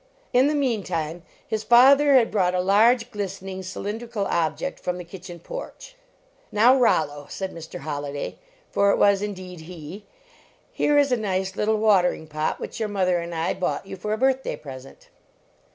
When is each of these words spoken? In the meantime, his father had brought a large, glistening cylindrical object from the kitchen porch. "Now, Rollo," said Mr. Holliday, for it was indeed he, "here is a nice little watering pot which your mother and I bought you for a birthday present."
In 0.33 0.47
the 0.47 0.55
meantime, 0.55 1.21
his 1.45 1.63
father 1.63 2.15
had 2.15 2.31
brought 2.31 2.55
a 2.55 2.59
large, 2.59 3.11
glistening 3.11 3.61
cylindrical 3.61 4.25
object 4.25 4.79
from 4.79 4.97
the 4.97 5.03
kitchen 5.03 5.37
porch. 5.39 5.95
"Now, 6.51 6.75
Rollo," 6.75 7.27
said 7.29 7.53
Mr. 7.53 7.81
Holliday, 7.81 8.39
for 8.71 8.89
it 8.89 8.97
was 8.97 9.21
indeed 9.21 9.59
he, 9.59 10.07
"here 10.71 10.97
is 10.97 11.11
a 11.11 11.17
nice 11.17 11.55
little 11.55 11.77
watering 11.77 12.25
pot 12.25 12.59
which 12.59 12.79
your 12.79 12.89
mother 12.89 13.19
and 13.19 13.35
I 13.35 13.53
bought 13.53 13.85
you 13.85 13.95
for 13.95 14.11
a 14.11 14.17
birthday 14.17 14.55
present." 14.55 15.09